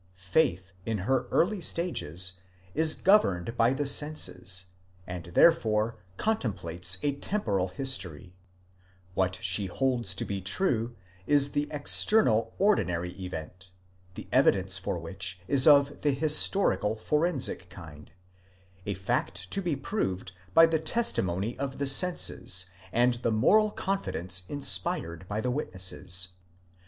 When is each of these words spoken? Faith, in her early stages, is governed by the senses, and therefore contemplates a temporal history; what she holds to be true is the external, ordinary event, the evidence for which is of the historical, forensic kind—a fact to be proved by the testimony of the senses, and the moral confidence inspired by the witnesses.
Faith, 0.15 0.73
in 0.83 0.97
her 1.05 1.27
early 1.29 1.61
stages, 1.61 2.39
is 2.73 2.95
governed 2.95 3.55
by 3.55 3.71
the 3.71 3.85
senses, 3.85 4.65
and 5.05 5.25
therefore 5.35 5.95
contemplates 6.17 6.97
a 7.03 7.13
temporal 7.17 7.67
history; 7.67 8.33
what 9.13 9.37
she 9.43 9.67
holds 9.67 10.15
to 10.15 10.25
be 10.25 10.41
true 10.41 10.95
is 11.27 11.51
the 11.51 11.67
external, 11.69 12.51
ordinary 12.57 13.11
event, 13.23 13.69
the 14.15 14.27
evidence 14.31 14.79
for 14.79 14.97
which 14.97 15.39
is 15.47 15.67
of 15.67 16.01
the 16.01 16.13
historical, 16.13 16.95
forensic 16.95 17.69
kind—a 17.69 18.95
fact 18.95 19.51
to 19.51 19.61
be 19.61 19.75
proved 19.75 20.31
by 20.55 20.65
the 20.65 20.79
testimony 20.79 21.55
of 21.59 21.77
the 21.77 21.85
senses, 21.85 22.65
and 22.91 23.13
the 23.21 23.31
moral 23.31 23.69
confidence 23.69 24.45
inspired 24.49 25.27
by 25.27 25.39
the 25.39 25.51
witnesses. 25.51 26.29